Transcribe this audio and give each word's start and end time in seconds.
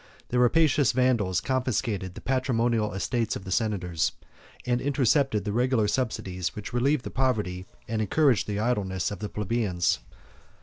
The 0.29 0.39
rapacious 0.39 0.93
Vandals 0.93 1.39
confiscated 1.39 2.15
the 2.15 2.21
patrimonial 2.21 2.91
estates 2.91 3.35
of 3.35 3.43
the 3.43 3.51
senators, 3.51 4.13
and 4.65 4.81
intercepted 4.81 5.45
the 5.45 5.53
regular 5.53 5.87
subsidies, 5.87 6.55
which 6.55 6.73
relieved 6.73 7.03
the 7.03 7.11
poverty 7.11 7.67
and 7.87 8.01
encouraged 8.01 8.47
the 8.47 8.57
idleness 8.57 9.11
of 9.11 9.19
the 9.19 9.29
plebeians. 9.29 9.99